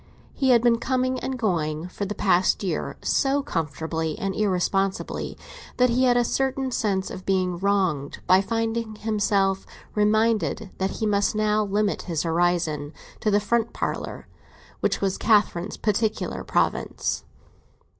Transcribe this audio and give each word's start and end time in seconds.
He 0.33 0.49
had 0.49 0.63
been 0.63 0.79
coming 0.79 1.19
and 1.19 1.37
going, 1.37 1.87
for 1.89 2.05
the 2.05 2.15
past 2.15 2.63
year, 2.63 2.97
so 3.03 3.43
comfortably 3.43 4.17
and 4.17 4.33
irresponsibly, 4.33 5.37
that 5.77 5.91
he 5.91 6.05
had 6.05 6.17
a 6.17 6.23
certain 6.25 6.71
sense 6.71 7.11
of 7.11 7.23
being 7.23 7.59
wronged 7.59 8.17
by 8.25 8.41
finding 8.41 8.95
himself 8.95 9.63
reminded 9.93 10.71
that 10.79 10.89
he 10.89 11.05
must 11.05 11.35
now 11.35 11.63
limit 11.63 12.01
his 12.09 12.23
horizon 12.23 12.93
to 13.19 13.29
the 13.29 13.39
front 13.39 13.73
parlour, 13.73 14.25
which 14.79 15.01
was 15.01 15.19
Catherine's 15.19 15.77
particular 15.77 16.43
province. 16.43 17.23